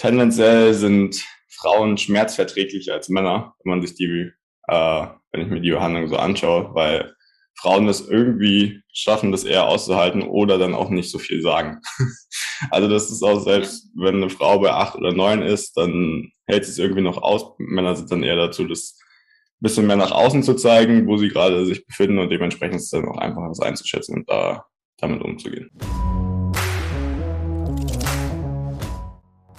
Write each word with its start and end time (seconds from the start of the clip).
tendenziell 0.00 0.72
sind 0.72 1.22
Frauen 1.48 1.98
schmerzverträglicher 1.98 2.94
als 2.94 3.10
Männer, 3.10 3.54
wenn 3.62 3.70
man 3.70 3.86
sich 3.86 3.94
die, 3.94 4.32
äh, 4.66 5.06
wenn 5.32 5.42
ich 5.42 5.48
mir 5.48 5.60
die 5.60 5.70
Behandlung 5.70 6.08
so 6.08 6.16
anschaue, 6.16 6.74
weil 6.74 7.14
Frauen 7.54 7.86
das 7.86 8.08
irgendwie 8.08 8.82
schaffen, 8.92 9.30
das 9.30 9.44
eher 9.44 9.68
auszuhalten 9.68 10.22
oder 10.22 10.56
dann 10.56 10.74
auch 10.74 10.88
nicht 10.88 11.10
so 11.10 11.18
viel 11.18 11.42
sagen. 11.42 11.82
also 12.70 12.88
das 12.88 13.10
ist 13.10 13.22
auch 13.22 13.40
selbst, 13.40 13.90
wenn 13.94 14.16
eine 14.16 14.30
Frau 14.30 14.58
bei 14.60 14.70
acht 14.70 14.96
oder 14.96 15.12
neun 15.12 15.42
ist, 15.42 15.76
dann 15.76 16.32
hält 16.46 16.64
sie 16.64 16.70
es 16.70 16.78
irgendwie 16.78 17.02
noch 17.02 17.18
aus. 17.22 17.54
Männer 17.58 17.94
sind 17.94 18.10
dann 18.10 18.22
eher 18.22 18.36
dazu, 18.36 18.66
das 18.66 18.96
ein 18.98 19.64
bisschen 19.64 19.86
mehr 19.86 19.96
nach 19.96 20.12
außen 20.12 20.42
zu 20.42 20.54
zeigen, 20.54 21.06
wo 21.06 21.18
sie 21.18 21.28
gerade 21.28 21.66
sich 21.66 21.86
befinden 21.86 22.18
und 22.18 22.30
dementsprechend 22.30 22.76
ist 22.76 22.84
es 22.84 22.90
dann 22.90 23.06
auch 23.06 23.18
einfacher, 23.18 23.48
das 23.48 23.60
einzuschätzen 23.60 24.14
und 24.16 24.30
da 24.30 24.64
damit 24.96 25.20
umzugehen. 25.20 25.70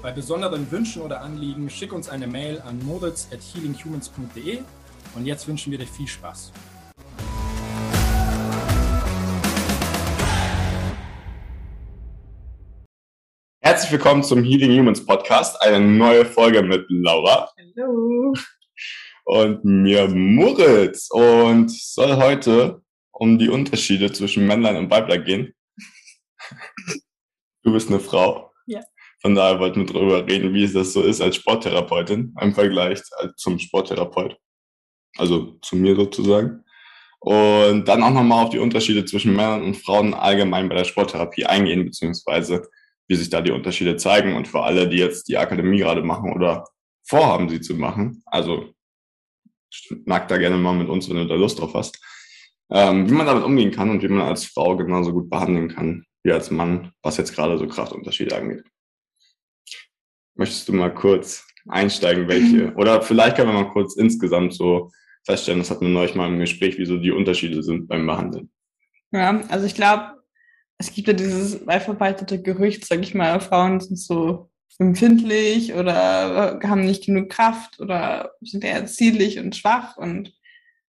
Bei 0.00 0.12
besonderen 0.12 0.70
Wünschen 0.70 1.02
oder 1.02 1.22
Anliegen 1.22 1.68
schick 1.68 1.92
uns 1.92 2.08
eine 2.08 2.28
Mail 2.28 2.60
an 2.60 2.78
moritz 2.86 3.26
at 3.32 3.40
healinghumans.de 3.40 4.60
und 5.16 5.26
jetzt 5.26 5.48
wünschen 5.48 5.72
wir 5.72 5.78
dir 5.78 5.88
viel 5.88 6.06
Spaß. 6.06 6.52
Herzlich 13.60 13.90
willkommen 13.90 14.22
zum 14.22 14.44
Healing 14.44 14.78
Humans 14.78 15.04
Podcast, 15.04 15.60
eine 15.60 15.80
neue 15.80 16.24
Folge 16.24 16.62
mit 16.62 16.86
Laura. 16.88 17.50
Hallo. 17.58 18.34
Und 19.24 19.64
mir 19.64 20.06
Moritz. 20.08 21.08
Und 21.10 21.72
soll 21.72 22.16
heute 22.16 22.82
um 23.10 23.36
die 23.36 23.48
Unterschiede 23.48 24.12
zwischen 24.12 24.46
Männlein 24.46 24.76
und 24.76 24.90
Weiblein 24.90 25.24
gehen. 25.24 25.54
Du 27.64 27.72
bist 27.72 27.90
eine 27.90 28.00
Frau. 28.00 28.52
Ja. 28.66 28.80
Von 29.20 29.34
daher 29.34 29.58
wollten 29.58 29.86
wir 29.86 29.92
darüber 29.92 30.26
reden, 30.26 30.54
wie 30.54 30.64
es 30.64 30.72
das 30.72 30.92
so 30.92 31.02
ist 31.02 31.20
als 31.20 31.36
Sporttherapeutin 31.36 32.34
im 32.40 32.54
Vergleich 32.54 33.02
zum 33.36 33.58
Sporttherapeut 33.58 34.36
also 35.16 35.58
zu 35.62 35.76
mir 35.76 35.96
sozusagen. 35.96 36.64
Und 37.20 37.86
dann 37.88 38.02
auch 38.02 38.12
nochmal 38.12 38.44
auf 38.44 38.50
die 38.50 38.60
Unterschiede 38.60 39.04
zwischen 39.04 39.34
Männern 39.34 39.64
und 39.64 39.76
Frauen 39.76 40.14
allgemein 40.14 40.68
bei 40.68 40.76
der 40.76 40.84
Sporttherapie 40.84 41.46
eingehen, 41.46 41.84
beziehungsweise 41.84 42.62
wie 43.08 43.16
sich 43.16 43.28
da 43.28 43.40
die 43.40 43.50
Unterschiede 43.50 43.96
zeigen. 43.96 44.36
Und 44.36 44.46
für 44.46 44.62
alle, 44.62 44.88
die 44.88 44.98
jetzt 44.98 45.28
die 45.28 45.36
Akademie 45.36 45.78
gerade 45.78 46.02
machen 46.02 46.32
oder 46.32 46.64
vorhaben, 47.08 47.48
sie 47.48 47.60
zu 47.60 47.74
machen, 47.74 48.22
also 48.26 48.72
schnack 49.70 50.28
da 50.28 50.38
gerne 50.38 50.56
mal 50.56 50.74
mit 50.74 50.88
uns, 50.88 51.08
wenn 51.08 51.16
du 51.16 51.26
da 51.26 51.34
Lust 51.34 51.58
drauf 51.58 51.74
hast, 51.74 51.98
ähm, 52.70 53.08
wie 53.08 53.14
man 53.14 53.26
damit 53.26 53.44
umgehen 53.44 53.72
kann 53.72 53.90
und 53.90 54.02
wie 54.02 54.08
man 54.08 54.28
als 54.28 54.44
Frau 54.44 54.76
genauso 54.76 55.12
gut 55.12 55.28
behandeln 55.28 55.68
kann 55.68 56.04
wie 56.24 56.32
als 56.32 56.50
Mann, 56.50 56.92
was 57.02 57.16
jetzt 57.16 57.34
gerade 57.34 57.56
so 57.58 57.66
Kraftunterschiede 57.66 58.36
angeht. 58.36 58.64
Möchtest 60.38 60.68
du 60.68 60.72
mal 60.72 60.94
kurz 60.94 61.46
einsteigen, 61.68 62.28
welche? 62.28 62.72
Oder 62.76 63.02
vielleicht 63.02 63.36
können 63.36 63.50
wir 63.50 63.64
mal 63.64 63.70
kurz 63.70 63.96
insgesamt 63.96 64.54
so 64.54 64.90
feststellen, 65.26 65.60
das 65.60 65.70
hatten 65.70 65.86
wir 65.86 65.92
neulich 65.92 66.14
mal 66.14 66.28
im 66.28 66.38
Gespräch, 66.38 66.78
wie 66.78 66.86
so 66.86 66.96
die 66.96 67.10
Unterschiede 67.10 67.62
sind 67.62 67.88
beim 67.88 68.06
Behandeln. 68.06 68.50
Ja, 69.10 69.42
also 69.48 69.66
ich 69.66 69.74
glaube, 69.74 70.22
es 70.78 70.94
gibt 70.94 71.08
ja 71.08 71.14
dieses 71.14 71.66
weit 71.66 71.82
verbreitete 71.82 72.40
Gerücht, 72.40 72.86
sag 72.86 73.00
ich 73.00 73.14
mal, 73.14 73.40
Frauen 73.40 73.80
sind 73.80 73.98
so 73.98 74.50
empfindlich 74.78 75.74
oder 75.74 76.60
haben 76.62 76.84
nicht 76.84 77.06
genug 77.06 77.30
Kraft 77.30 77.80
oder 77.80 78.32
sind 78.40 78.64
eher 78.64 78.86
zierlich 78.86 79.40
und 79.40 79.56
schwach 79.56 79.96
und 79.96 80.32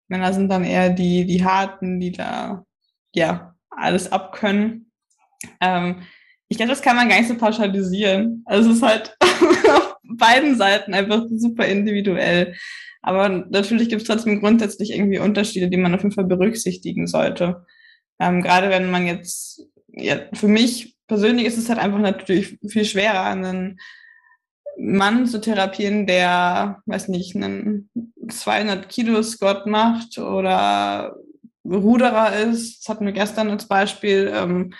Männer 0.08 0.34
sind 0.34 0.50
dann 0.50 0.64
eher 0.64 0.90
die, 0.90 1.25
die 1.25 1.46
Harten, 1.46 2.00
die 2.00 2.12
da 2.12 2.66
ja 3.14 3.56
alles 3.69 4.12
abkönnen. 4.12 4.92
Ähm, 5.62 6.02
ich 6.56 6.58
glaube, 6.58 6.70
das 6.70 6.82
kann 6.82 6.96
man 6.96 7.10
gar 7.10 7.18
nicht 7.18 7.28
so 7.28 7.36
pauschalisieren. 7.36 8.42
Also 8.46 8.70
es 8.70 8.78
ist 8.78 8.82
halt 8.82 9.18
auf 9.22 9.98
beiden 10.04 10.56
Seiten 10.56 10.94
einfach 10.94 11.26
super 11.30 11.66
individuell. 11.66 12.56
Aber 13.02 13.28
natürlich 13.28 13.90
gibt 13.90 14.04
es 14.04 14.08
trotzdem 14.08 14.40
grundsätzlich 14.40 14.92
irgendwie 14.92 15.20
Unterschiede, 15.20 15.70
die 15.70 15.76
man 15.76 15.94
auf 15.94 16.02
jeden 16.02 16.16
Fall 16.16 16.24
berücksichtigen 16.24 17.08
sollte. 17.08 17.66
Ähm, 18.22 18.42
gerade 18.42 18.70
wenn 18.70 18.90
man 18.90 19.06
jetzt, 19.06 19.68
ja, 19.92 20.22
für 20.32 20.48
mich 20.48 20.96
persönlich 21.08 21.46
ist 21.46 21.58
es 21.58 21.68
halt 21.68 21.78
einfach 21.78 22.00
natürlich 22.00 22.58
viel 22.66 22.86
schwerer, 22.86 23.26
einen 23.26 23.78
Mann 24.78 25.28
zu 25.28 25.42
therapieren, 25.42 26.08
der, 26.08 26.82
weiß 26.86 27.10
nicht, 27.10 27.36
einen 27.36 27.90
200 28.30 28.88
Kilo 28.88 29.22
Squat 29.24 29.68
macht 29.68 30.20
oder 30.20 31.18
Ruderer 31.66 32.34
ist. 32.34 32.80
Das 32.80 32.96
hatten 32.96 33.06
wir 33.06 33.14
gestern 33.14 33.50
als 33.50 33.68
Beispiel. 33.68 34.32
Ähm, 34.34 34.74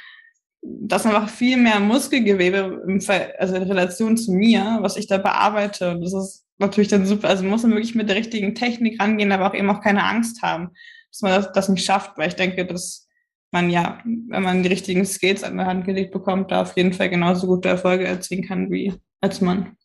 das 0.66 1.06
einfach 1.06 1.30
viel 1.30 1.58
mehr 1.58 1.80
Muskelgewebe 1.80 2.84
im 2.88 3.02
Ver 3.02 3.34
also 3.40 3.56
in 3.56 3.64
Relation 3.64 4.18
zu 4.18 4.32
mir, 4.32 4.80
was 4.82 4.98
ich 4.98 5.08
da 5.08 5.18
bearbeite. 5.18 5.92
Und 5.92 6.02
das 6.02 6.14
ist 6.14 6.46
natürlich 6.58 6.90
dann 6.90 7.06
super. 7.06 7.30
Also 7.30 7.44
muss 7.44 7.64
man 7.64 7.74
wirklich 7.74 7.96
mit 7.96 8.10
der 8.10 8.16
richtigen 8.16 8.56
Technik 8.56 9.00
rangehen, 9.00 9.32
aber 9.32 9.50
auch 9.50 9.54
eben 9.54 9.70
auch 9.70 9.82
keine 9.82 10.04
Angst 10.04 10.42
haben, 10.42 10.70
dass 11.12 11.22
man 11.22 11.32
das, 11.32 11.52
das 11.52 11.70
nicht 11.70 11.86
schafft, 11.86 12.18
weil 12.18 12.30
ich 12.30 12.36
denke, 12.36 12.66
dass 12.66 13.08
man 13.52 13.70
ja, 13.70 14.02
wenn 14.04 14.44
man 14.44 14.64
die 14.64 14.70
richtigen 14.70 15.06
Skills 15.06 15.44
an 15.44 15.58
der 15.58 15.68
Hand 15.68 15.86
gelegt 15.86 16.12
bekommt, 16.12 16.52
da 16.52 16.64
auf 16.64 16.76
jeden 16.76 16.94
Fall 16.94 17.10
genauso 17.10 17.48
gute 17.48 17.70
Erfolge 17.70 18.06
erzielen 18.06 18.44
kann 18.44 18.72
wie 18.72 18.94
als 19.22 19.42
Mann. 19.42 19.78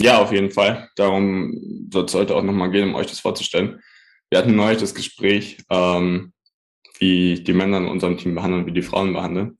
Ja, 0.00 0.18
auf 0.18 0.32
jeden 0.32 0.50
Fall. 0.50 0.88
Darum 0.96 1.88
sollte 1.90 2.36
auch 2.36 2.42
nochmal 2.42 2.70
gehen, 2.70 2.88
um 2.88 2.94
euch 2.94 3.08
das 3.08 3.20
vorzustellen. 3.20 3.80
Wir 4.30 4.38
hatten 4.38 4.54
neulich 4.54 4.78
das 4.78 4.94
Gespräch, 4.94 5.58
ähm, 5.70 6.32
wie 6.98 7.42
die 7.42 7.52
Männer 7.52 7.78
in 7.78 7.86
unserem 7.86 8.16
Team 8.16 8.34
behandeln, 8.34 8.66
wie 8.66 8.72
die 8.72 8.82
Frauen 8.82 9.12
behandeln. 9.12 9.57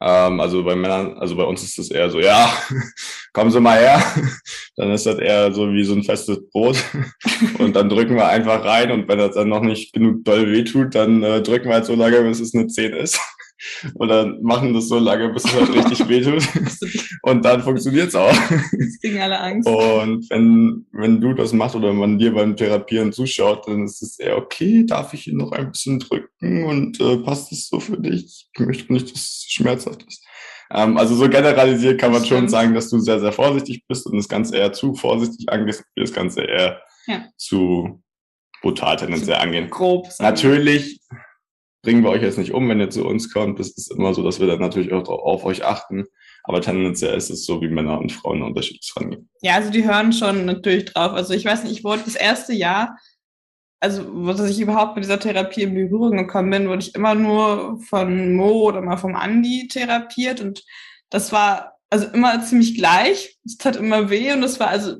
Ähm, 0.00 0.38
also 0.40 0.62
bei 0.62 0.76
Männern, 0.76 1.18
also 1.18 1.34
bei 1.34 1.42
uns 1.42 1.62
ist 1.62 1.78
das 1.78 1.90
eher 1.90 2.08
so, 2.10 2.20
ja, 2.20 2.52
kommen 3.32 3.50
Sie 3.50 3.60
mal 3.60 3.78
her. 3.78 4.02
Dann 4.76 4.92
ist 4.92 5.06
das 5.06 5.18
eher 5.18 5.52
so 5.52 5.72
wie 5.72 5.82
so 5.82 5.94
ein 5.94 6.04
festes 6.04 6.38
Brot. 6.50 6.76
Und 7.58 7.74
dann 7.74 7.88
drücken 7.88 8.14
wir 8.14 8.28
einfach 8.28 8.64
rein. 8.64 8.92
Und 8.92 9.08
wenn 9.08 9.18
das 9.18 9.34
dann 9.34 9.48
noch 9.48 9.62
nicht 9.62 9.92
genug 9.92 10.24
doll 10.24 10.52
wehtut, 10.52 10.94
dann 10.94 11.22
äh, 11.24 11.42
drücken 11.42 11.66
wir 11.66 11.74
halt 11.74 11.86
so 11.86 11.96
lange, 11.96 12.22
bis 12.22 12.38
es 12.38 12.54
eine 12.54 12.68
10 12.68 12.92
ist. 12.92 13.18
Oder 13.94 14.36
machen 14.40 14.72
das 14.72 14.86
so 14.86 15.00
lange, 15.00 15.30
bis 15.30 15.44
es 15.44 15.52
halt 15.52 15.74
richtig 15.74 16.08
wehtut. 16.08 16.46
Und 17.22 17.44
dann 17.44 17.60
funktioniert's 17.60 18.14
auch. 18.14 18.30
Das 18.30 19.00
kriegen 19.00 19.20
alle 19.20 19.40
Angst. 19.40 19.68
Und 19.68 20.30
wenn, 20.30 20.86
wenn 20.92 21.20
du 21.20 21.34
das 21.34 21.52
machst 21.52 21.74
oder 21.74 21.92
man 21.92 22.18
dir 22.18 22.32
beim 22.32 22.56
Therapieren 22.56 23.12
zuschaut, 23.12 23.66
dann 23.66 23.84
ist 23.84 24.00
es 24.00 24.20
eher 24.20 24.38
okay, 24.38 24.84
darf 24.86 25.12
ich 25.12 25.22
hier 25.22 25.34
noch 25.34 25.50
ein 25.50 25.72
bisschen 25.72 25.98
drücken 25.98 26.27
und 26.40 27.00
äh, 27.00 27.18
passt 27.18 27.52
es 27.52 27.68
so 27.68 27.80
für 27.80 27.98
dich? 27.98 28.48
Ich 28.52 28.60
möchte 28.60 28.92
nicht, 28.92 29.12
dass 29.12 29.20
es 29.20 29.46
schmerzhaft 29.48 30.04
ist. 30.06 30.24
Ähm, 30.70 30.96
also 30.96 31.14
so 31.14 31.28
generalisiert 31.28 32.00
kann 32.00 32.12
man 32.12 32.24
schon 32.24 32.48
sagen, 32.48 32.74
dass 32.74 32.90
du 32.90 32.98
sehr, 32.98 33.20
sehr 33.20 33.32
vorsichtig 33.32 33.84
bist 33.88 34.06
und 34.06 34.16
das 34.16 34.28
Ganze 34.28 34.56
eher 34.56 34.72
zu 34.72 34.94
vorsichtig 34.94 35.48
angehst, 35.50 35.84
wie 35.94 36.02
das 36.02 36.12
Ganze 36.12 36.42
eher 36.42 36.80
ja. 37.06 37.24
zu 37.36 38.02
brutal 38.62 38.96
tendenziell 38.96 39.38
angehen. 39.38 39.70
Grob. 39.70 40.08
Natürlich 40.18 41.00
bringen 41.82 42.02
wir 42.02 42.10
euch 42.10 42.22
jetzt 42.22 42.38
nicht 42.38 42.52
um, 42.52 42.68
wenn 42.68 42.80
ihr 42.80 42.90
zu 42.90 43.06
uns 43.06 43.32
kommt. 43.32 43.58
Das 43.58 43.70
ist 43.70 43.90
immer 43.90 44.12
so, 44.12 44.22
dass 44.22 44.40
wir 44.40 44.46
dann 44.46 44.60
natürlich 44.60 44.92
auch 44.92 45.08
auf 45.08 45.44
euch 45.44 45.64
achten. 45.64 46.04
Aber 46.44 46.60
tendenziell 46.60 47.16
ist 47.16 47.30
es 47.30 47.44
so, 47.44 47.60
wie 47.60 47.68
Männer 47.68 47.98
und 47.98 48.12
Frauen 48.12 48.42
unterschiedlich 48.42 48.92
rangehen. 48.96 49.28
Ja, 49.42 49.54
also 49.54 49.70
die 49.70 49.84
hören 49.84 50.12
schon 50.12 50.44
natürlich 50.46 50.86
drauf. 50.86 51.12
Also 51.12 51.34
ich 51.34 51.44
weiß 51.44 51.64
nicht, 51.64 51.72
ich 51.72 51.84
wurde 51.84 52.02
das 52.04 52.14
erste 52.14 52.52
Jahr, 52.52 52.96
also 53.80 54.04
wo 54.12 54.44
ich 54.44 54.60
überhaupt 54.60 54.96
mit 54.96 55.04
dieser 55.04 55.20
Therapie 55.20 55.62
in 55.62 55.74
Berührung 55.74 56.16
gekommen 56.16 56.50
bin, 56.50 56.68
wurde 56.68 56.82
ich 56.82 56.94
immer 56.94 57.14
nur 57.14 57.80
von 57.88 58.34
Mo 58.34 58.62
oder 58.64 58.82
mal 58.82 58.96
vom 58.96 59.14
Andi 59.14 59.68
therapiert. 59.68 60.40
Und 60.40 60.64
das 61.10 61.32
war 61.32 61.78
also 61.90 62.06
immer 62.08 62.42
ziemlich 62.42 62.76
gleich. 62.76 63.38
Es 63.46 63.56
tat 63.56 63.76
immer 63.76 64.10
weh 64.10 64.32
und 64.32 64.42
es 64.42 64.58
war 64.58 64.68
also, 64.68 64.96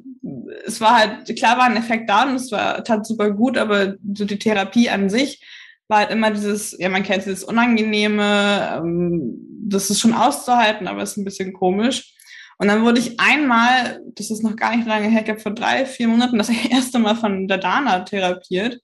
es 0.67 0.81
war 0.81 0.97
halt, 0.97 1.37
klar 1.37 1.59
war 1.59 1.65
ein 1.65 1.77
Effekt 1.77 2.09
da 2.09 2.25
und 2.25 2.37
es 2.37 2.53
war, 2.53 2.85
tat 2.85 3.07
super 3.07 3.31
gut, 3.31 3.59
aber 3.59 3.97
so 4.15 4.25
die 4.25 4.39
Therapie 4.39 4.89
an 4.89 5.11
sich 5.11 5.43
war 5.89 5.99
halt 6.01 6.11
immer 6.11 6.31
dieses, 6.31 6.77
ja, 6.79 6.89
man 6.89 7.03
kennt 7.03 7.25
dieses 7.25 7.45
Unangenehme, 7.45 8.79
ähm, 8.79 9.39
das 9.69 9.91
ist 9.91 10.01
schon 10.01 10.15
auszuhalten, 10.15 10.87
aber 10.87 11.03
ist 11.03 11.17
ein 11.17 11.25
bisschen 11.25 11.53
komisch. 11.53 12.15
Und 12.59 12.69
dann 12.69 12.83
wurde 12.83 12.99
ich 12.99 13.19
einmal, 13.21 14.01
das 14.15 14.31
ist 14.31 14.43
noch 14.43 14.57
gar 14.57 14.77
nicht 14.77 14.87
lange 14.87 15.09
her, 15.09 15.21
ich 15.21 15.25
glaube 15.25 15.41
vor 15.41 15.55
drei, 15.55 15.87
vier 15.87 16.09
Monaten, 16.09 16.39
das 16.39 16.49
erste 16.71 16.99
Mal 16.99 17.17
von 17.17 17.49
der 17.49 17.59
Dana 17.59 18.01
therapiert. 18.01 18.81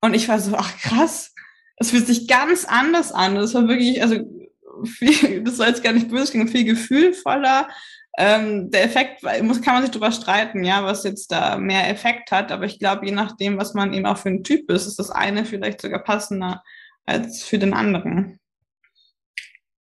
Und 0.00 0.14
ich 0.14 0.28
war 0.28 0.38
so, 0.38 0.56
ach 0.56 0.76
krass, 0.78 1.34
das 1.76 1.90
fühlt 1.90 2.06
sich 2.06 2.26
ganz 2.26 2.64
anders 2.64 3.12
an. 3.12 3.34
Das 3.34 3.54
war 3.54 3.68
wirklich, 3.68 4.02
also 4.02 4.16
viel, 4.84 5.42
das 5.44 5.56
soll 5.56 5.68
jetzt 5.68 5.84
gar 5.84 5.92
nicht 5.92 6.08
böse 6.08 6.32
klingen, 6.32 6.48
viel 6.48 6.64
gefühlvoller, 6.64 7.68
ähm, 8.20 8.68
der 8.72 8.82
Effekt 8.82 9.22
muss, 9.42 9.62
kann 9.62 9.74
man 9.74 9.82
sich 9.84 9.92
darüber 9.92 10.10
streiten, 10.10 10.64
ja, 10.64 10.82
was 10.82 11.04
jetzt 11.04 11.30
da 11.30 11.56
mehr 11.56 11.88
Effekt 11.88 12.32
hat. 12.32 12.50
Aber 12.50 12.64
ich 12.64 12.80
glaube, 12.80 13.06
je 13.06 13.12
nachdem, 13.12 13.58
was 13.58 13.74
man 13.74 13.92
eben 13.92 14.06
auch 14.06 14.18
für 14.18 14.28
ein 14.28 14.42
Typ 14.42 14.68
ist, 14.72 14.88
ist 14.88 14.98
das 14.98 15.12
eine 15.12 15.44
vielleicht 15.44 15.80
sogar 15.80 16.02
passender 16.02 16.64
als 17.06 17.44
für 17.44 17.60
den 17.60 17.74
anderen. 17.74 18.40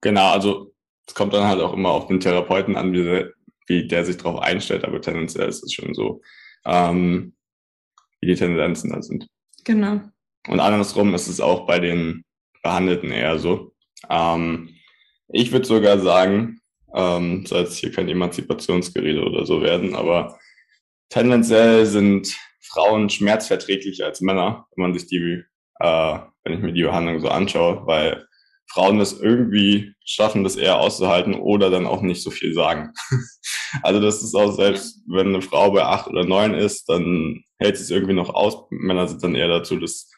Genau, 0.01 0.31
also 0.31 0.73
es 1.07 1.13
kommt 1.13 1.33
dann 1.33 1.47
halt 1.47 1.61
auch 1.61 1.73
immer 1.73 1.89
auf 1.89 2.07
den 2.07 2.19
Therapeuten 2.19 2.75
an, 2.75 2.93
wie 2.93 3.03
der, 3.03 3.31
wie 3.67 3.87
der 3.87 4.05
sich 4.05 4.17
darauf 4.17 4.41
einstellt, 4.41 4.83
aber 4.83 5.01
tendenziell 5.01 5.47
ist 5.47 5.63
es 5.63 5.73
schon 5.73 5.93
so, 5.93 6.21
ähm, 6.65 7.33
wie 8.19 8.27
die 8.27 8.35
Tendenzen 8.35 8.91
da 8.91 9.01
sind. 9.01 9.27
Genau. 9.63 10.01
Und 10.47 10.59
andersrum 10.59 11.13
ist 11.13 11.27
es 11.27 11.41
auch 11.41 11.65
bei 11.65 11.79
den 11.79 12.23
Behandelten 12.61 13.11
eher 13.11 13.39
so. 13.39 13.73
Ähm, 14.09 14.69
ich 15.29 15.51
würde 15.51 15.65
sogar 15.65 15.99
sagen, 15.99 16.59
ähm, 16.93 17.45
soll 17.45 17.61
jetzt 17.61 17.77
hier 17.77 17.91
kein 17.91 18.07
Emanzipationsgerede 18.07 19.23
oder 19.23 19.45
so 19.45 19.61
werden, 19.61 19.95
aber 19.95 20.37
tendenziell 21.09 21.85
sind 21.85 22.35
Frauen 22.61 23.09
schmerzverträglicher 23.09 24.05
als 24.05 24.21
Männer, 24.21 24.67
wenn 24.75 24.83
man 24.83 24.93
sich 24.93 25.07
die, 25.07 25.43
äh, 25.79 26.19
wenn 26.43 26.53
ich 26.53 26.59
mir 26.59 26.73
die 26.73 26.83
Behandlung 26.83 27.19
so 27.19 27.29
anschaue, 27.29 27.85
weil 27.85 28.26
Frauen 28.69 28.99
das 28.99 29.13
irgendwie 29.19 29.93
schaffen, 30.05 30.43
das 30.43 30.55
eher 30.55 30.79
auszuhalten 30.79 31.35
oder 31.35 31.69
dann 31.69 31.85
auch 31.85 32.01
nicht 32.01 32.21
so 32.21 32.31
viel 32.31 32.53
sagen. 32.53 32.93
also 33.81 33.99
das 33.99 34.21
ist 34.21 34.35
auch 34.35 34.51
selbst, 34.51 35.01
wenn 35.07 35.27
eine 35.27 35.41
Frau 35.41 35.71
bei 35.71 35.83
acht 35.83 36.07
oder 36.07 36.25
neun 36.25 36.53
ist, 36.53 36.89
dann 36.89 37.43
hält 37.57 37.77
sie 37.77 37.83
es 37.83 37.89
irgendwie 37.89 38.13
noch 38.13 38.33
aus. 38.33 38.67
Männer 38.69 39.07
sind 39.07 39.23
dann 39.23 39.35
eher 39.35 39.47
dazu, 39.47 39.77
das 39.77 40.09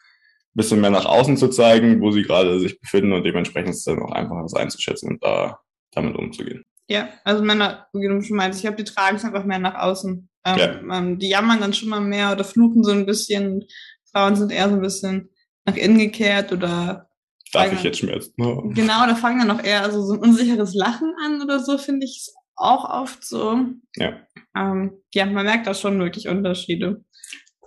bisschen 0.54 0.81
mehr 0.81 0.90
nach 0.90 1.06
außen 1.06 1.38
zu 1.38 1.48
zeigen, 1.50 2.01
wo 2.01 2.12
sie 2.12 2.24
gerade 2.24 2.60
sich 2.60 2.80
befinden 2.81 3.13
und 3.13 3.24
dementsprechend 3.24 3.69
ist 3.69 3.78
es 3.78 3.84
dann 3.86 4.01
auch 4.01 4.12
einfacher, 4.12 4.42
das 4.42 4.56
einzuschätzen 4.56 5.10
und 5.10 5.24
da 5.24 5.60
damit 5.92 6.16
umzugehen. 6.16 6.66
Ja, 6.88 7.10
also 7.24 7.44
Männer, 7.44 7.88
wie 7.94 8.07
du 8.07 8.22
schon 8.22 8.36
meinst, 8.36 8.60
ich 8.60 8.63
glaube, 8.63 8.78
die 8.78 8.84
tragen 8.84 9.18
es 9.18 9.24
einfach 9.24 9.45
mehr 9.45 9.60
nach 9.60 9.75
außen. 9.75 10.28
Ähm, 10.45 10.57
ja. 10.57 10.98
ähm, 10.98 11.19
die 11.19 11.30
jammern 11.30 11.62
dann 11.62 11.74
schon 11.74 11.90
mal 11.90 12.02
mehr 12.02 12.31
oder 12.31 12.44
fluchen 12.44 12.84
so 12.84 12.92
ein 12.92 13.06
bisschen. 13.06 13.66
Frauen 14.12 14.36
sind 14.36 14.52
eher 14.52 14.69
so 14.69 14.75
ein 14.75 14.81
bisschen 14.81 15.30
nach 15.66 15.75
innen 15.75 16.00
gekehrt 16.00 16.52
oder 16.52 17.09
Darf 17.51 17.74
ich 17.74 17.84
jetzt 17.84 18.00
schmerzen? 18.00 18.34
No. 18.38 18.69
Genau, 18.74 19.06
da 19.07 19.16
fangen 19.16 19.40
dann 19.40 19.57
auch 19.57 19.63
eher 19.63 19.84
also 19.84 20.04
so 20.04 20.13
ein 20.13 20.19
unsicheres 20.19 20.74
Lachen 20.74 21.13
an 21.25 21.42
oder 21.42 21.60
so, 21.60 21.78
finde 21.78 22.06
ich 22.06 22.30
auch 22.56 22.90
oft 22.90 23.24
so. 23.25 23.60
Ja. 23.96 24.19
Ähm, 24.56 25.01
ja, 25.13 25.25
man 25.25 25.46
merkt 25.46 25.66
da 25.66 25.74
schon 25.74 26.00
wirklich 26.00 26.28
Unterschiede. 26.28 27.04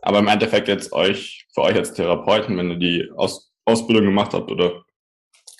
Aber 0.03 0.19
im 0.19 0.29
Endeffekt 0.29 0.69
jetzt 0.69 0.93
euch, 0.93 1.47
für 1.55 1.63
euch 1.63 1.77
als 1.77 1.95
Therapeuten, 1.95 2.57
wenn 2.57 2.71
ihr 2.71 2.79
die 2.79 3.11
Aus 3.17 3.53
Ausbildung 3.65 4.07
gemacht 4.07 4.35
habt 4.35 4.51
oder 4.51 4.83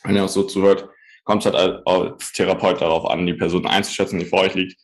wenn 0.03 0.17
ihr 0.17 0.25
auch 0.25 0.29
so 0.29 0.43
zuhört, 0.43 0.89
kommt 1.25 1.47
es 1.47 1.53
halt 1.53 1.87
als 1.87 2.33
Therapeut 2.33 2.81
darauf 2.81 3.09
an, 3.09 3.27
die 3.27 3.35
Person 3.35 3.67
einzuschätzen, 3.67 4.19
die 4.19 4.25
vor 4.25 4.41
euch 4.41 4.55
liegt, 4.55 4.77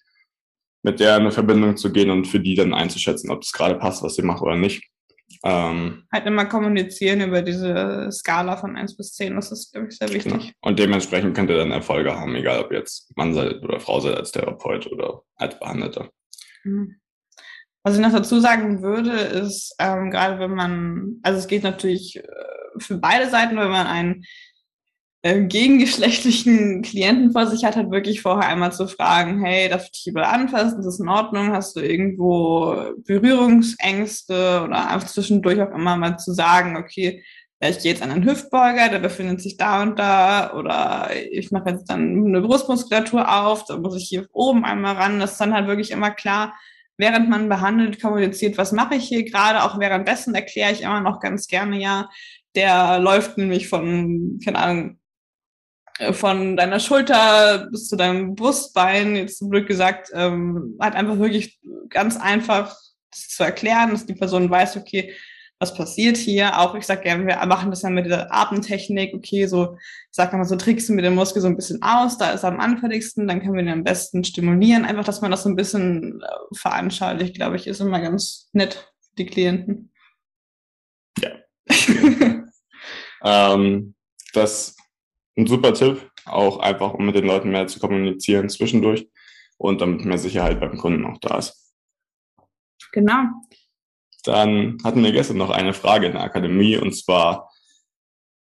mit 0.83 1.01
der 1.01 1.17
eine 1.17 1.33
Verbindung 1.33 1.77
zu 1.77 1.93
gehen 1.93 2.11
und 2.11 2.27
für 2.27 2.39
die 2.39 2.55
dann 2.55 2.73
einzuschätzen, 2.73 3.31
ob 3.31 3.43
es 3.43 3.53
gerade 3.53 3.75
passt, 3.75 4.03
was 4.03 4.17
ihr 4.19 4.25
macht 4.25 4.43
oder 4.43 4.55
nicht. 4.55 4.89
Ähm, 5.45 6.05
halt 6.13 6.27
immer 6.27 6.47
kommunizieren 6.47 7.21
über 7.21 7.43
diese 7.43 8.09
Skala 8.11 8.57
von 8.57 8.77
1 8.77 8.97
bis 8.97 9.15
10, 9.15 9.37
das 9.37 9.53
ist, 9.53 9.73
glaube 9.73 9.89
ich, 9.89 9.99
sehr 9.99 10.13
wichtig. 10.13 10.33
Genau. 10.33 10.53
Und 10.63 10.79
dementsprechend 10.79 11.37
könnt 11.37 11.51
ihr 11.51 11.57
dann 11.57 11.71
Erfolge 11.71 12.19
haben, 12.19 12.35
egal 12.35 12.61
ob 12.61 12.73
jetzt 12.73 13.17
Mann 13.17 13.35
seid 13.35 13.63
oder 13.63 13.79
Frau 13.81 14.01
seid 14.01 14.17
als 14.17 14.33
Therapeut 14.33 14.87
oder 14.91 15.23
als 15.37 15.59
Behandelter. 15.59 16.11
Mhm. 16.65 16.97
Was 17.85 17.95
ich 17.95 18.03
noch 18.03 18.13
dazu 18.13 18.41
sagen 18.41 18.83
würde, 18.83 19.13
ist, 19.13 19.75
ähm, 19.79 20.11
gerade 20.11 20.39
wenn 20.39 20.55
man, 20.55 21.21
also 21.23 21.39
es 21.39 21.47
geht 21.47 21.63
natürlich 21.63 22.17
äh, 22.17 22.23
für 22.79 22.99
beide 22.99 23.31
Seiten, 23.31 23.57
wenn 23.57 23.71
man 23.71 23.87
einen 23.87 24.25
äh, 25.23 25.43
gegengeschlechtlichen 25.45 26.83
Klienten 26.83 27.33
vor 27.33 27.47
sich 27.47 27.65
hat, 27.65 27.77
hat 27.77 27.91
wirklich 27.91 28.23
vorher 28.23 28.49
einmal 28.49 28.73
zu 28.73 28.87
fragen, 28.87 29.45
hey, 29.45 29.69
darf 29.69 29.85
ich 29.85 29.91
dich 29.93 30.07
überall 30.07 30.35
anfassen? 30.35 30.79
Ist 30.79 30.87
das 30.87 31.01
in 31.01 31.09
Ordnung? 31.09 31.53
Hast 31.53 31.77
du 31.77 31.81
irgendwo 31.81 32.95
Berührungsängste? 33.07 34.63
Oder 34.65 34.91
einfach 34.91 35.09
zwischendurch 35.09 35.61
auch 35.61 35.75
immer 35.75 35.97
mal 35.97 36.19
zu 36.19 36.33
sagen, 36.33 36.77
okay, 36.77 37.25
ich 37.61 37.81
gehe 37.81 37.93
jetzt 37.93 38.03
an 38.03 38.13
einen 38.13 38.25
Hüftbeuger, 38.25 38.89
der 38.89 39.01
befindet 39.01 39.41
sich 39.41 39.57
da 39.57 39.83
und 39.83 39.99
da, 39.99 40.55
oder 40.55 41.11
ich 41.33 41.51
mache 41.51 41.71
jetzt 41.71 41.91
dann 41.91 42.27
eine 42.27 42.41
Brustmuskulatur 42.41 43.29
auf, 43.29 43.65
da 43.65 43.77
muss 43.77 43.97
ich 43.97 44.09
hier 44.09 44.29
oben 44.33 44.65
einmal 44.65 44.95
ran. 44.95 45.19
Das 45.19 45.33
ist 45.33 45.41
dann 45.41 45.53
halt 45.55 45.67
wirklich 45.67 45.91
immer 45.91 46.13
klar, 46.13 46.55
während 46.97 47.29
man 47.29 47.49
behandelt, 47.49 48.01
kommuniziert, 48.01 48.59
was 48.59 48.71
mache 48.71 48.95
ich 48.95 49.09
hier 49.09 49.25
gerade. 49.25 49.65
Auch 49.65 49.81
währenddessen 49.81 50.37
erkläre 50.37 50.73
ich 50.73 50.83
immer 50.83 51.01
noch 51.01 51.19
ganz 51.19 51.49
gerne, 51.49 51.81
ja, 51.81 52.09
der 52.55 53.01
läuft 53.01 53.39
nämlich 53.39 53.69
von, 53.69 54.39
keine 54.45 54.59
Ahnung, 54.59 54.99
von 56.13 56.57
deiner 56.57 56.81
Schulter 56.81 57.69
bis 57.71 57.89
zu 57.89 57.97
deinem 57.97 58.35
Brustbein, 58.35 59.17
jetzt 59.17 59.39
zum 59.39 59.51
Glück 59.51 59.67
gesagt, 59.67 60.11
ähm, 60.15 60.77
hat 60.81 60.95
einfach 60.95 61.19
wirklich 61.19 61.59
ganz 61.89 62.17
einfach 62.17 62.77
zu 63.11 63.43
erklären, 63.43 63.91
dass 63.91 64.07
die 64.07 64.15
Person 64.15 64.49
weiß, 64.51 64.77
okay, 64.77 65.15
was 65.59 65.75
passiert 65.75 66.17
hier. 66.17 66.59
Auch 66.59 66.75
ich 66.75 66.87
sage 66.87 67.03
gerne, 67.03 67.27
wir 67.27 67.45
machen 67.47 67.71
das 67.71 67.83
ja 67.83 67.91
mit 67.91 68.07
dieser 68.07 68.33
Atemtechnik. 68.33 69.15
Okay, 69.15 69.47
so, 69.47 69.75
ich 69.75 70.13
sage 70.13 70.37
mal 70.37 70.45
so, 70.45 70.57
tricksen 70.57 70.97
wir 70.97 71.03
den 71.03 71.15
Muskel 71.15 71.43
so 71.43 71.49
ein 71.49 71.57
bisschen 71.57 71.83
aus, 71.83 72.17
da 72.17 72.31
ist 72.31 72.45
er 72.45 72.51
am 72.51 72.61
anfälligsten, 72.61 73.27
dann 73.27 73.41
können 73.41 73.55
wir 73.55 73.63
ihn 73.63 73.69
am 73.69 73.85
besten 73.85 74.23
stimulieren. 74.25 74.85
Einfach, 74.85 75.05
dass 75.05 75.21
man 75.21 75.31
das 75.31 75.43
so 75.43 75.49
ein 75.49 75.57
bisschen 75.57 76.23
äh, 76.23 76.57
veranschaulicht, 76.57 77.35
glaube 77.35 77.57
ich, 77.57 77.67
ist 77.67 77.81
immer 77.81 78.01
ganz 78.01 78.51
nett 78.53 78.93
für 79.01 79.17
die 79.19 79.27
Klienten. 79.27 79.93
Ja. 81.21 81.31
ähm, 83.25 83.95
das 84.33 84.77
ein 85.39 85.47
super 85.47 85.73
Tipp, 85.73 86.11
auch 86.27 86.59
einfach, 86.59 86.95
um 86.95 87.07
mit 87.07 87.15
den 87.15 87.27
Leuten 87.27 87.51
mehr 87.51 87.67
zu 87.69 87.79
kommunizieren 87.79 88.49
zwischendurch 88.49 89.09
und 89.57 89.81
damit 89.81 90.05
mehr 90.05 90.19
Sicherheit 90.19 90.61
beim 90.61 90.77
Kunden 90.77 91.07
auch 91.07 91.19
da 91.19 91.39
ist. 91.39 91.73
Genau. 92.93 93.25
Dann 94.25 94.79
hatten 94.85 95.03
wir 95.03 95.13
gestern 95.13 95.37
noch 95.37 95.51
eine 95.51 95.73
Frage 95.73 96.07
in 96.07 96.13
der 96.13 96.23
Akademie 96.23 96.77
und 96.77 96.93
zwar 96.93 97.51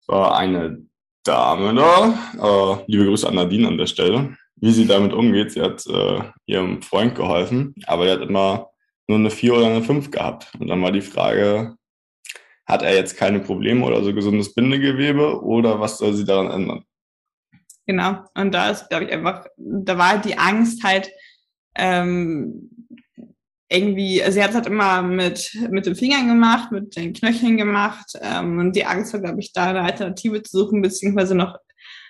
war 0.07 0.37
eine 0.37 0.85
Dame 1.23 1.73
da, 1.73 2.77
äh, 2.77 2.83
liebe 2.87 3.05
Grüße 3.05 3.27
an 3.27 3.35
Nadine 3.35 3.69
an 3.69 3.77
der 3.77 3.87
Stelle, 3.87 4.37
wie 4.57 4.71
sie 4.71 4.85
damit 4.85 5.13
umgeht. 5.13 5.51
Sie 5.51 5.61
hat 5.61 5.85
äh, 5.87 6.21
ihrem 6.45 6.81
Freund 6.81 7.15
geholfen, 7.15 7.73
aber 7.87 8.05
er 8.05 8.13
hat 8.19 8.21
immer 8.21 8.69
nur 9.07 9.17
eine 9.17 9.31
4 9.31 9.53
oder 9.53 9.65
eine 9.67 9.83
5 9.83 10.11
gehabt. 10.11 10.51
Und 10.59 10.67
dann 10.67 10.81
war 10.81 10.91
die 10.91 11.01
Frage, 11.01 11.75
hat 12.65 12.81
er 12.81 12.95
jetzt 12.95 13.17
keine 13.17 13.39
Probleme 13.39 13.85
oder 13.85 14.03
so 14.03 14.13
gesundes 14.13 14.53
Bindegewebe 14.53 15.41
oder 15.43 15.79
was 15.79 15.97
soll 15.97 16.13
sie 16.13 16.25
daran 16.25 16.51
ändern? 16.51 16.85
Genau, 17.85 18.23
und 18.35 18.53
da 18.53 18.69
ist, 18.69 18.89
glaube 18.89 19.05
ich, 19.05 19.11
einfach, 19.11 19.45
da 19.57 19.97
war 19.97 20.17
die 20.19 20.37
Angst 20.37 20.83
halt, 20.83 21.11
ähm, 21.75 22.69
irgendwie, 23.73 24.21
also 24.21 24.35
sie 24.35 24.43
hat 24.43 24.51
es 24.51 24.55
halt 24.55 24.67
immer 24.67 25.01
mit, 25.01 25.57
mit 25.69 25.85
den 25.85 25.95
Fingern 25.95 26.27
gemacht, 26.27 26.71
mit 26.71 26.95
den 26.95 27.13
Knöcheln 27.13 27.57
gemacht. 27.57 28.13
Ähm, 28.21 28.59
und 28.59 28.75
die 28.75 28.85
Angst 28.85 29.13
war, 29.13 29.19
glaube 29.19 29.39
ich, 29.39 29.51
da 29.51 29.71
eine 29.71 29.81
Alternative 29.81 30.43
zu 30.43 30.59
suchen, 30.59 30.81
beziehungsweise 30.81 31.33
noch 31.33 31.57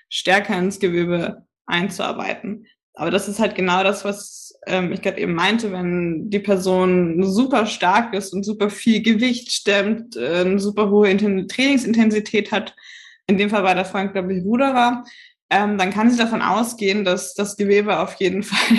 stärker 0.10 0.58
ins 0.60 0.80
Gewebe 0.80 1.48
einzuarbeiten. 1.66 2.68
Aber 2.96 3.12
das 3.12 3.30
ist 3.30 3.40
halt 3.40 3.56
genau 3.56 3.82
das, 3.82 4.04
was 4.04 4.43
ähm, 4.68 4.92
ich 4.92 5.02
gerade 5.02 5.20
eben 5.20 5.34
meinte, 5.34 5.72
wenn 5.72 6.30
die 6.30 6.40
Person 6.40 7.24
super 7.24 7.66
stark 7.66 8.14
ist 8.14 8.34
und 8.34 8.44
super 8.44 8.70
viel 8.70 9.02
Gewicht 9.02 9.52
stemmt, 9.52 10.16
äh, 10.16 10.42
eine 10.42 10.60
super 10.60 10.90
hohe 10.90 11.16
Trainingsintensität 11.48 12.52
hat, 12.52 12.76
in 13.28 13.38
dem 13.38 13.50
Fall 13.50 13.64
war 13.64 13.76
der 13.76 13.86
Freund, 13.86 14.14
glaube 14.14 14.34
ich, 14.34 14.44
Ruderer, 14.44 15.04
ähm, 15.50 15.78
dann 15.78 15.92
kann 15.92 16.10
sie 16.10 16.18
davon 16.18 16.42
ausgehen, 16.42 17.06
dass 17.06 17.36
das 17.36 17.56
Gewebe 17.58 18.00
auf 18.00 18.16
jeden 18.16 18.44
Fall 18.44 18.78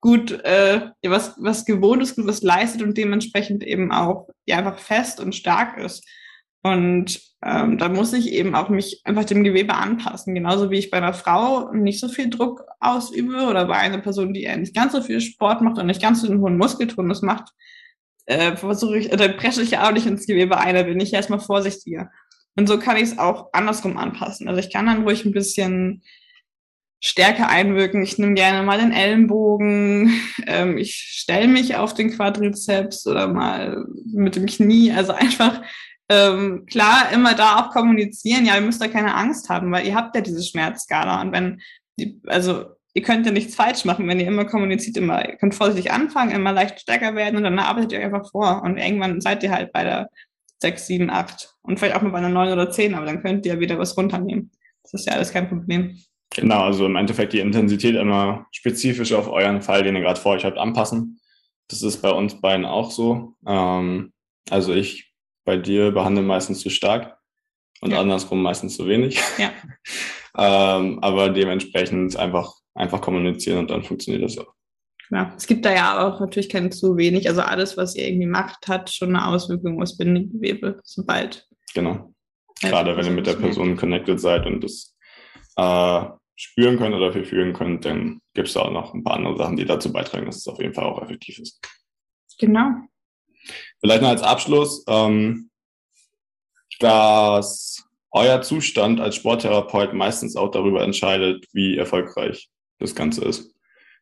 gut, 0.00 0.30
äh, 0.44 0.90
was, 1.02 1.34
was 1.38 1.64
gewohnt 1.64 2.02
ist, 2.02 2.16
gut 2.16 2.26
was 2.26 2.42
leistet 2.42 2.82
und 2.82 2.96
dementsprechend 2.96 3.64
eben 3.64 3.92
auch 3.92 4.28
ja, 4.46 4.58
einfach 4.58 4.78
fest 4.78 5.20
und 5.20 5.34
stark 5.34 5.78
ist. 5.78 6.06
Und 6.62 7.20
ähm, 7.44 7.76
da 7.76 7.88
muss 7.88 8.12
ich 8.12 8.32
eben 8.32 8.54
auch 8.54 8.68
mich 8.68 9.00
einfach 9.04 9.24
dem 9.24 9.42
Gewebe 9.42 9.74
anpassen. 9.74 10.34
Genauso 10.34 10.70
wie 10.70 10.78
ich 10.78 10.90
bei 10.90 10.98
einer 10.98 11.14
Frau 11.14 11.72
nicht 11.72 11.98
so 11.98 12.08
viel 12.08 12.30
Druck 12.30 12.64
ausübe 12.78 13.46
oder 13.46 13.66
bei 13.66 13.74
einer 13.74 13.98
Person, 13.98 14.32
die 14.32 14.48
nicht 14.56 14.74
ganz 14.74 14.92
so 14.92 15.02
viel 15.02 15.20
Sport 15.20 15.60
macht 15.60 15.78
und 15.78 15.86
nicht 15.86 16.00
ganz 16.00 16.22
so 16.22 16.30
einen 16.30 16.40
hohen 16.40 16.56
Muskeltonus 16.56 17.22
macht, 17.22 17.50
äh, 18.26 18.56
versuche 18.56 18.98
ich, 18.98 19.12
oder 19.12 19.28
presche 19.28 19.62
ich 19.62 19.72
ja 19.72 19.88
auch 19.88 19.92
nicht 19.92 20.06
ins 20.06 20.26
Gewebe 20.26 20.58
ein, 20.58 20.74
da 20.74 20.84
bin 20.84 21.00
ich 21.00 21.12
erstmal 21.12 21.40
vorsichtiger. 21.40 22.10
Und 22.54 22.68
so 22.68 22.78
kann 22.78 22.96
ich 22.96 23.04
es 23.04 23.18
auch 23.18 23.48
andersrum 23.52 23.96
anpassen. 23.96 24.46
Also 24.46 24.60
ich 24.60 24.72
kann 24.72 24.86
dann 24.86 25.02
ruhig 25.02 25.24
ein 25.24 25.32
bisschen 25.32 26.02
stärker 27.00 27.48
einwirken. 27.48 28.02
Ich 28.02 28.18
nehme 28.18 28.34
gerne 28.34 28.62
mal 28.62 28.78
den 28.78 28.92
Ellenbogen. 28.92 30.12
Ähm, 30.44 30.76
ich 30.76 30.94
stelle 30.94 31.46
mich 31.46 31.76
auf 31.76 31.94
den 31.94 32.10
Quadrizeps 32.10 33.06
oder 33.06 33.28
mal 33.28 33.86
mit 34.06 34.34
dem 34.34 34.46
Knie. 34.46 34.90
Also 34.90 35.12
einfach 35.12 35.62
ähm, 36.08 36.66
klar 36.66 37.12
immer 37.12 37.34
da 37.34 37.60
auch 37.60 37.70
kommunizieren. 37.70 38.44
Ja, 38.44 38.56
ihr 38.56 38.60
müsst 38.60 38.82
da 38.82 38.88
keine 38.88 39.14
Angst 39.14 39.48
haben, 39.48 39.70
weil 39.72 39.86
ihr 39.86 39.94
habt 39.94 40.14
ja 40.14 40.20
diese 40.20 40.42
Schmerzskala. 40.42 41.20
Und 41.20 41.32
wenn, 41.32 41.60
die, 41.98 42.20
also 42.26 42.66
ihr 42.94 43.02
könnt 43.02 43.26
ja 43.26 43.32
nichts 43.32 43.54
falsch 43.54 43.84
machen, 43.84 44.06
wenn 44.08 44.20
ihr 44.20 44.26
immer 44.26 44.44
kommuniziert, 44.44 44.96
immer, 44.96 45.26
ihr 45.26 45.36
könnt 45.36 45.54
vorsichtig 45.54 45.92
anfangen, 45.92 46.32
immer 46.32 46.52
leicht 46.52 46.80
stärker 46.80 47.14
werden 47.14 47.36
und 47.36 47.44
dann 47.44 47.58
arbeitet 47.58 47.92
ihr 47.92 48.00
einfach 48.00 48.30
vor. 48.30 48.62
Und 48.62 48.78
irgendwann 48.78 49.20
seid 49.20 49.42
ihr 49.42 49.50
halt 49.50 49.72
bei 49.72 49.84
der 49.84 50.08
6, 50.60 50.86
7, 50.86 51.10
8 51.10 51.54
und 51.62 51.78
vielleicht 51.78 51.96
auch 51.96 52.02
mal 52.02 52.10
bei 52.10 52.18
einer 52.18 52.28
9 52.28 52.52
oder 52.52 52.70
10, 52.70 52.94
aber 52.94 53.06
dann 53.06 53.22
könnt 53.22 53.46
ihr 53.46 53.58
wieder 53.60 53.78
was 53.78 53.96
runternehmen. 53.96 54.50
Das 54.82 54.94
ist 54.94 55.06
ja 55.06 55.14
alles 55.14 55.32
kein 55.32 55.48
Problem. 55.48 55.98
Genau, 56.34 56.62
also 56.62 56.86
im 56.86 56.96
Endeffekt 56.96 57.32
die 57.34 57.40
Intensität 57.40 57.94
immer 57.94 58.46
spezifisch 58.52 59.12
auf 59.12 59.28
euren 59.28 59.60
Fall, 59.60 59.82
den 59.82 59.96
ihr 59.96 60.02
gerade 60.02 60.20
vor 60.20 60.32
euch 60.32 60.44
habt, 60.44 60.56
anpassen. 60.56 61.20
Das 61.68 61.82
ist 61.82 62.00
bei 62.00 62.10
uns 62.10 62.40
beiden 62.40 62.64
auch 62.64 62.90
so. 62.90 63.34
Ähm, 63.46 64.12
also 64.50 64.72
ich 64.72 65.11
bei 65.44 65.56
dir 65.56 65.90
behandle 65.90 66.22
meistens 66.22 66.60
zu 66.60 66.70
stark 66.70 67.18
und 67.80 67.92
ja. 67.92 68.00
andersrum 68.00 68.42
meistens 68.42 68.76
zu 68.76 68.86
wenig. 68.86 69.20
Ja. 69.38 69.52
ähm, 70.78 70.98
aber 71.00 71.30
dementsprechend 71.30 72.16
einfach, 72.16 72.52
einfach 72.74 73.00
kommunizieren 73.00 73.58
und 73.58 73.70
dann 73.70 73.82
funktioniert 73.82 74.24
das 74.24 74.38
auch. 74.38 74.54
Ja, 75.10 75.34
es 75.36 75.46
gibt 75.46 75.64
da 75.66 75.74
ja 75.74 76.06
auch 76.06 76.20
natürlich 76.20 76.48
kein 76.48 76.72
zu 76.72 76.96
wenig. 76.96 77.28
Also 77.28 77.42
alles, 77.42 77.76
was 77.76 77.94
ihr 77.96 78.08
irgendwie 78.08 78.26
macht, 78.26 78.66
hat 78.68 78.90
schon 78.90 79.14
eine 79.14 79.26
Auswirkung 79.26 79.82
aufs 79.82 79.98
Bindegewebe, 79.98 80.80
sobald. 80.84 81.46
Genau. 81.74 82.14
Gerade 82.60 82.96
wenn 82.96 83.04
ihr 83.04 83.12
mit 83.12 83.26
der 83.26 83.34
Person 83.34 83.76
connected 83.76 84.20
seid 84.20 84.46
und 84.46 84.62
das 84.64 84.96
äh, 85.56 86.04
spüren 86.36 86.78
könnt 86.78 86.94
oder 86.94 87.12
viel 87.12 87.24
fühlen 87.24 87.52
könnt, 87.52 87.84
dann 87.84 88.20
gibt 88.34 88.48
es 88.48 88.54
da 88.54 88.60
auch 88.60 88.72
noch 88.72 88.94
ein 88.94 89.04
paar 89.04 89.14
andere 89.14 89.36
Sachen, 89.36 89.56
die 89.56 89.66
dazu 89.66 89.92
beitragen, 89.92 90.26
dass 90.26 90.36
es 90.36 90.48
auf 90.48 90.60
jeden 90.60 90.72
Fall 90.72 90.84
auch 90.84 91.02
effektiv 91.02 91.38
ist. 91.40 91.60
Genau. 92.38 92.70
Vielleicht 93.82 94.02
noch 94.02 94.10
als 94.10 94.22
Abschluss, 94.22 94.84
ähm, 94.88 95.50
dass 96.78 97.84
euer 98.12 98.40
Zustand 98.42 99.00
als 99.00 99.16
Sporttherapeut 99.16 99.92
meistens 99.92 100.36
auch 100.36 100.50
darüber 100.50 100.82
entscheidet, 100.82 101.46
wie 101.52 101.76
erfolgreich 101.76 102.48
das 102.78 102.94
Ganze 102.94 103.24
ist. 103.24 103.54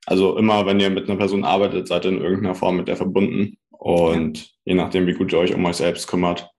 Also 0.07 0.37
immer, 0.37 0.67
wenn 0.67 0.81
ihr 0.81 0.91
mit 0.91 1.09
einer 1.09 1.19
Person 1.19 1.45
arbeitet, 1.45 1.89
seid 1.89 2.05
ihr 2.05 2.11
in 2.11 2.21
irgendeiner 2.21 2.55
Form 2.55 2.77
mit 2.77 2.89
der 2.89 2.97
verbunden. 2.97 3.57
Und 3.71 4.51
je 4.65 4.75
nachdem, 4.75 5.07
wie 5.07 5.15
gut 5.15 5.33
ihr 5.33 5.39
euch 5.39 5.55
um 5.55 5.65
euch 5.65 5.77
selbst 5.77 6.09
kümmert, 6.09 6.51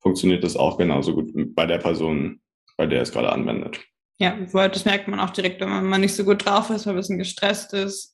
funktioniert 0.00 0.44
das 0.44 0.56
auch 0.56 0.78
genauso 0.78 1.14
gut 1.14 1.32
bei 1.54 1.66
der 1.66 1.78
Person, 1.78 2.40
bei 2.76 2.86
der 2.86 3.02
es 3.02 3.12
gerade 3.12 3.32
anwendet. 3.32 3.80
Ja, 4.18 4.38
das 4.52 4.84
merkt 4.84 5.08
man 5.08 5.20
auch 5.20 5.30
direkt, 5.30 5.60
wenn 5.60 5.86
man 5.86 6.00
nicht 6.00 6.14
so 6.14 6.24
gut 6.24 6.46
drauf 6.46 6.70
ist, 6.70 6.86
weil 6.86 6.94
ein 6.94 6.98
bisschen 6.98 7.18
gestresst 7.18 7.74
ist, 7.74 8.13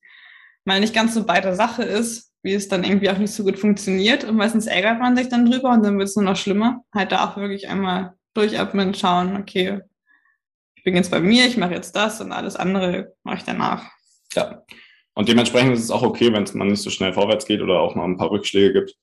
mal 0.64 0.80
nicht 0.80 0.94
ganz 0.94 1.14
so 1.14 1.24
bei 1.24 1.40
der 1.40 1.54
Sache 1.54 1.82
ist, 1.82 2.32
wie 2.42 2.54
es 2.54 2.68
dann 2.68 2.84
irgendwie 2.84 3.10
auch 3.10 3.18
nicht 3.18 3.32
so 3.32 3.44
gut 3.44 3.58
funktioniert. 3.58 4.24
Und 4.24 4.36
meistens 4.36 4.66
ärgert 4.66 4.98
man 4.98 5.16
sich 5.16 5.28
dann 5.28 5.50
drüber 5.50 5.70
und 5.70 5.82
dann 5.82 5.98
wird 5.98 6.08
es 6.08 6.16
nur 6.16 6.24
noch 6.24 6.36
schlimmer. 6.36 6.84
Halt 6.94 7.12
da 7.12 7.28
auch 7.28 7.36
wirklich 7.36 7.68
einmal 7.68 8.14
durchatmen, 8.34 8.94
schauen, 8.94 9.36
okay, 9.36 9.80
ich 10.74 10.84
bin 10.84 10.96
jetzt 10.96 11.10
bei 11.10 11.20
mir, 11.20 11.46
ich 11.46 11.56
mache 11.56 11.74
jetzt 11.74 11.94
das 11.94 12.20
und 12.20 12.32
alles 12.32 12.56
andere 12.56 13.14
mache 13.22 13.38
ich 13.38 13.44
danach. 13.44 13.84
Ja. 14.34 14.62
Und 15.14 15.28
dementsprechend 15.28 15.74
ist 15.74 15.84
es 15.84 15.90
auch 15.90 16.02
okay, 16.02 16.32
wenn 16.32 16.44
es 16.44 16.54
mal 16.54 16.66
nicht 16.66 16.80
so 16.80 16.88
schnell 16.88 17.12
vorwärts 17.12 17.44
geht 17.44 17.60
oder 17.60 17.80
auch 17.80 17.94
mal 17.94 18.04
ein 18.04 18.16
paar 18.16 18.30
Rückschläge 18.30 18.72
gibt. 18.72 18.94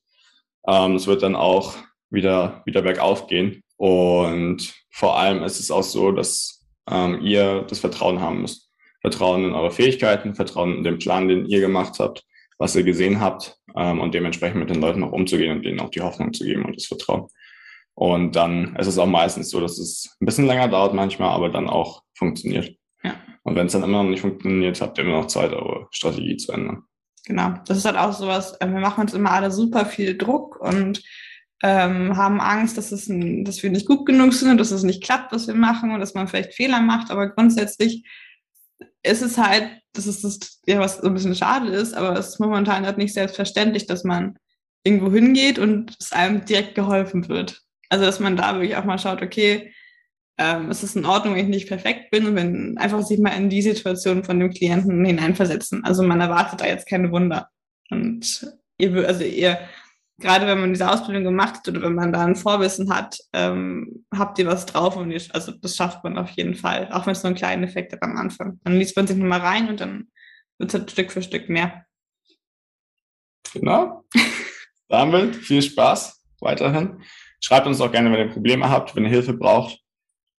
Ähm, 0.66 0.96
es 0.96 1.06
wird 1.06 1.22
dann 1.22 1.36
auch 1.36 1.76
wieder, 2.10 2.62
wieder 2.64 2.82
bergauf 2.82 3.26
gehen. 3.28 3.62
Und 3.76 4.74
vor 4.90 5.16
allem 5.16 5.44
ist 5.44 5.60
es 5.60 5.70
auch 5.70 5.84
so, 5.84 6.10
dass 6.10 6.66
ähm, 6.90 7.20
ihr 7.22 7.62
das 7.62 7.78
Vertrauen 7.78 8.20
haben 8.20 8.42
müsst. 8.42 8.67
Vertrauen 9.00 9.44
in 9.44 9.52
eure 9.52 9.70
Fähigkeiten, 9.70 10.34
Vertrauen 10.34 10.76
in 10.76 10.84
den 10.84 10.98
Plan, 10.98 11.28
den 11.28 11.46
ihr 11.46 11.60
gemacht 11.60 11.98
habt, 11.98 12.24
was 12.58 12.74
ihr 12.74 12.82
gesehen 12.82 13.20
habt 13.20 13.56
ähm, 13.76 14.00
und 14.00 14.14
dementsprechend 14.14 14.60
mit 14.60 14.70
den 14.70 14.80
Leuten 14.80 15.02
auch 15.04 15.12
umzugehen 15.12 15.56
und 15.56 15.64
denen 15.64 15.80
auch 15.80 15.90
die 15.90 16.00
Hoffnung 16.00 16.32
zu 16.32 16.44
geben 16.44 16.64
und 16.64 16.76
das 16.76 16.86
Vertrauen. 16.86 17.28
Und 17.94 18.36
dann 18.36 18.76
ist 18.76 18.86
es 18.86 18.98
auch 18.98 19.06
meistens 19.06 19.50
so, 19.50 19.60
dass 19.60 19.78
es 19.78 20.16
ein 20.20 20.26
bisschen 20.26 20.46
länger 20.46 20.68
dauert 20.68 20.94
manchmal, 20.94 21.30
aber 21.30 21.48
dann 21.48 21.68
auch 21.68 22.02
funktioniert. 22.14 22.76
Ja. 23.02 23.14
Und 23.42 23.56
wenn 23.56 23.66
es 23.66 23.72
dann 23.72 23.82
immer 23.82 24.02
noch 24.02 24.10
nicht 24.10 24.20
funktioniert, 24.20 24.80
habt 24.80 24.98
ihr 24.98 25.04
immer 25.04 25.20
noch 25.20 25.26
Zeit, 25.26 25.52
eure 25.52 25.88
Strategie 25.90 26.36
zu 26.36 26.52
ändern. 26.52 26.84
Genau, 27.26 27.54
das 27.66 27.78
ist 27.78 27.84
halt 27.84 27.96
auch 27.96 28.12
sowas, 28.12 28.56
äh, 28.60 28.68
wir 28.68 28.80
machen 28.80 29.02
uns 29.02 29.14
immer 29.14 29.32
alle 29.32 29.50
super 29.50 29.84
viel 29.84 30.16
Druck 30.16 30.60
und 30.60 31.02
ähm, 31.62 32.16
haben 32.16 32.40
Angst, 32.40 32.78
dass, 32.78 32.92
es 32.92 33.08
ein, 33.08 33.44
dass 33.44 33.62
wir 33.62 33.70
nicht 33.70 33.86
gut 33.86 34.06
genug 34.06 34.32
sind 34.32 34.50
und 34.50 34.58
dass 34.58 34.70
es 34.70 34.84
nicht 34.84 35.02
klappt, 35.02 35.32
was 35.32 35.48
wir 35.48 35.54
machen 35.54 35.90
und 35.90 36.00
dass 36.00 36.14
man 36.14 36.28
vielleicht 36.28 36.54
Fehler 36.54 36.80
macht. 36.80 37.10
Aber 37.10 37.28
grundsätzlich 37.28 38.04
ist 39.08 39.22
es 39.22 39.38
halt, 39.38 39.70
das 39.92 40.06
ist 40.06 40.24
das, 40.24 40.60
ja, 40.66 40.78
was 40.78 40.98
so 40.98 41.06
ein 41.06 41.14
bisschen 41.14 41.34
schade 41.34 41.68
ist, 41.68 41.94
aber 41.94 42.18
es 42.18 42.28
ist 42.28 42.40
momentan 42.40 42.86
halt 42.86 42.98
nicht 42.98 43.14
selbstverständlich, 43.14 43.86
dass 43.86 44.04
man 44.04 44.38
irgendwo 44.84 45.12
hingeht 45.12 45.58
und 45.58 45.96
es 45.98 46.12
einem 46.12 46.44
direkt 46.44 46.74
geholfen 46.74 47.28
wird. 47.28 47.62
Also, 47.88 48.04
dass 48.04 48.20
man 48.20 48.36
da 48.36 48.54
wirklich 48.54 48.76
auch 48.76 48.84
mal 48.84 48.98
schaut, 48.98 49.22
okay, 49.22 49.72
ähm, 50.38 50.70
es 50.70 50.82
ist 50.82 50.96
in 50.96 51.04
Ordnung, 51.04 51.34
wenn 51.34 51.42
ich 51.42 51.48
nicht 51.48 51.68
perfekt 51.68 52.10
bin 52.10 52.34
wenn 52.36 52.78
einfach 52.78 53.02
sich 53.02 53.18
mal 53.18 53.30
in 53.30 53.50
die 53.50 53.62
Situation 53.62 54.22
von 54.24 54.38
dem 54.38 54.50
Klienten 54.50 55.04
hineinversetzen. 55.04 55.84
Also 55.84 56.04
man 56.04 56.20
erwartet 56.20 56.60
da 56.60 56.66
jetzt 56.66 56.86
keine 56.88 57.10
Wunder. 57.10 57.48
Und 57.90 58.46
ihr, 58.78 59.06
also 59.06 59.24
ihr 59.24 59.58
gerade 60.18 60.46
wenn 60.46 60.60
man 60.60 60.72
diese 60.72 60.90
Ausbildung 60.90 61.24
gemacht 61.24 61.56
hat 61.56 61.68
oder 61.68 61.82
wenn 61.82 61.94
man 61.94 62.12
da 62.12 62.24
ein 62.24 62.36
Vorwissen 62.36 62.92
hat, 62.92 63.18
ähm, 63.32 64.04
habt 64.14 64.38
ihr 64.38 64.46
was 64.46 64.66
drauf 64.66 64.96
und 64.96 65.10
ihr, 65.10 65.22
also 65.30 65.52
das 65.52 65.76
schafft 65.76 66.02
man 66.04 66.18
auf 66.18 66.30
jeden 66.30 66.54
Fall, 66.54 66.90
auch 66.92 67.06
wenn 67.06 67.12
es 67.12 67.22
nur 67.22 67.32
ein 67.32 67.36
kleiner 67.36 67.66
Effekt 67.66 67.92
ist 67.92 68.02
am 68.02 68.16
Anfang. 68.16 68.60
Dann 68.64 68.78
liest 68.78 68.96
man 68.96 69.06
sich 69.06 69.16
nochmal 69.16 69.40
rein 69.40 69.68
und 69.68 69.80
dann 69.80 70.08
wird 70.58 70.70
es 70.70 70.78
halt 70.78 70.90
Stück 70.90 71.12
für 71.12 71.22
Stück 71.22 71.48
mehr. 71.48 71.84
Genau. 73.52 74.04
Damit 74.88 75.36
viel 75.36 75.62
Spaß 75.62 76.24
weiterhin. 76.40 77.02
Schreibt 77.40 77.66
uns 77.66 77.80
auch 77.80 77.92
gerne, 77.92 78.10
wenn 78.10 78.26
ihr 78.26 78.32
Probleme 78.32 78.68
habt, 78.68 78.96
wenn 78.96 79.04
ihr 79.04 79.10
Hilfe 79.10 79.34
braucht 79.34 79.78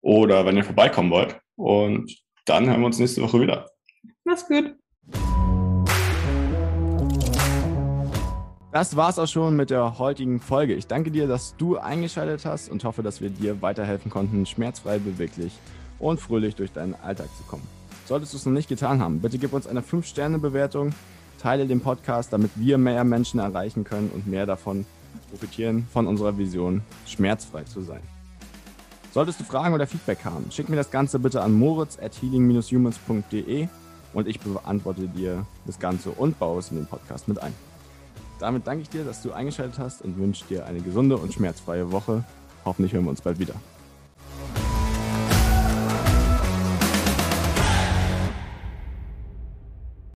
oder 0.01 0.45
wenn 0.45 0.57
ihr 0.57 0.63
vorbeikommen 0.63 1.11
wollt. 1.11 1.39
Und 1.55 2.13
dann 2.45 2.67
hören 2.67 2.81
wir 2.81 2.87
uns 2.87 2.99
nächste 2.99 3.21
Woche 3.21 3.39
wieder. 3.39 3.69
Mach's 4.23 4.47
gut. 4.47 4.75
Das 8.71 8.95
war's 8.95 9.17
auch 9.17 9.27
schon 9.27 9.55
mit 9.55 9.71
der 9.71 9.97
heutigen 9.97 10.39
Folge. 10.39 10.75
Ich 10.75 10.85
danke 10.85 11.09
dir, 11.09 11.27
dass 11.27 11.55
du 11.57 11.77
eingeschaltet 11.77 12.45
hast 12.45 12.69
und 12.69 12.83
hoffe, 12.83 13.01
dass 13.01 13.19
wir 13.19 13.31
dir 13.31 13.63
weiterhelfen 13.63 14.11
konnten, 14.11 14.45
schmerzfrei, 14.45 14.99
beweglich 14.99 15.53
und 15.97 16.19
fröhlich 16.19 16.55
durch 16.55 16.71
deinen 16.71 16.93
Alltag 17.01 17.29
zu 17.35 17.43
kommen. 17.45 17.67
Solltest 18.05 18.33
du 18.33 18.37
es 18.37 18.45
noch 18.45 18.53
nicht 18.53 18.69
getan 18.69 19.01
haben, 19.01 19.21
bitte 19.21 19.39
gib 19.39 19.53
uns 19.53 19.65
eine 19.65 19.81
5-Sterne-Bewertung, 19.81 20.93
teile 21.41 21.65
den 21.65 21.81
Podcast, 21.81 22.31
damit 22.31 22.51
wir 22.55 22.77
mehr 22.77 23.03
Menschen 23.03 23.39
erreichen 23.39 23.85
können 23.85 24.11
und 24.13 24.27
mehr 24.27 24.45
davon 24.45 24.85
profitieren 25.31 25.87
von 25.91 26.05
unserer 26.05 26.37
Vision, 26.37 26.83
schmerzfrei 27.07 27.63
zu 27.63 27.81
sein. 27.81 28.01
Solltest 29.11 29.39
du 29.39 29.45
Fragen 29.45 29.73
oder 29.73 29.87
Feedback 29.87 30.23
haben, 30.25 30.51
schick 30.51 30.69
mir 30.69 30.75
das 30.75 30.91
Ganze 30.91 31.17
bitte 31.17 31.41
an 31.41 31.53
moritz 31.53 31.97
at 31.99 32.21
healing-humans.de 32.21 33.67
und 34.13 34.27
ich 34.27 34.39
beantworte 34.39 35.07
dir 35.07 35.47
das 35.65 35.79
Ganze 35.79 36.11
und 36.11 36.37
baue 36.37 36.59
es 36.59 36.69
in 36.69 36.77
den 36.77 36.85
Podcast 36.85 37.27
mit 37.27 37.41
ein. 37.41 37.68
Damit 38.39 38.65
danke 38.65 38.83
ich 38.83 38.89
dir, 38.89 39.03
dass 39.03 39.21
du 39.21 39.33
eingeschaltet 39.33 39.77
hast 39.79 40.01
und 40.01 40.17
wünsche 40.17 40.45
dir 40.45 40.65
eine 40.65 40.79
gesunde 40.79 41.17
und 41.17 41.33
schmerzfreie 41.33 41.91
Woche. 41.91 42.23
Hoffentlich 42.65 42.93
hören 42.93 43.03
wir 43.03 43.11
uns 43.11 43.21
bald 43.21 43.39
wieder. 43.39 43.55